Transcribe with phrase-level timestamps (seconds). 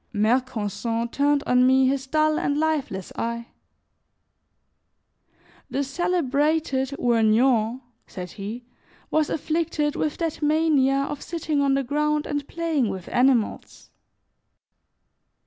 [0.15, 3.49] Mercanson turned on me his dull and lifeless eye:
[5.69, 8.65] "The celebrated Vergniand," said he,
[9.11, 13.91] "was afflicted with that mania of sitting on the ground and playing with animals."